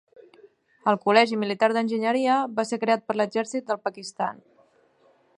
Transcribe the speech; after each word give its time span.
El 0.91 0.95
Col·legi 1.01 1.37
Militar 1.41 1.67
d'Enginyeria 1.77 2.37
va 2.59 2.65
ser 2.69 2.79
creat 2.85 3.05
per 3.11 3.17
l'exèrcit 3.19 3.67
del 3.69 3.81
Pakistan. 3.85 4.41